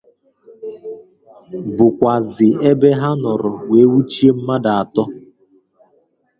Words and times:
bụkwazị 1.75 2.47
ebe 2.69 2.89
ha 2.99 3.09
nọrọ 3.21 3.51
wee 3.69 3.85
nwụchie 3.87 4.29
mmadụ 4.35 4.71
atọ. 4.79 5.03